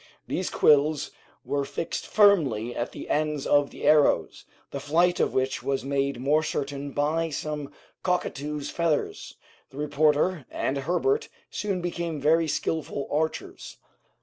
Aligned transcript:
These 0.25 0.49
quills 0.49 1.11
were 1.45 1.63
fixed 1.63 2.07
firmly 2.07 2.75
at 2.75 2.91
the 2.91 3.07
ends 3.07 3.45
of 3.45 3.69
the 3.69 3.83
arrows, 3.83 4.45
the 4.71 4.79
flight 4.79 5.19
of 5.19 5.31
which 5.31 5.61
was 5.61 5.85
made 5.85 6.19
more 6.19 6.41
certain 6.41 6.89
by 6.89 7.29
some 7.29 7.71
cockatoos' 8.01 8.71
feathers. 8.71 9.35
The 9.69 9.77
reporter 9.77 10.47
and 10.49 10.77
Herbert 10.79 11.29
soon 11.51 11.81
became 11.81 12.19
very 12.19 12.47
skilful 12.47 13.07
archers. 13.11 13.77